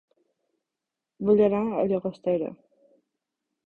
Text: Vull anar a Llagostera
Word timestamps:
Vull 1.29 1.45
anar 1.51 1.63
a 1.83 1.87
Llagostera 1.93 2.53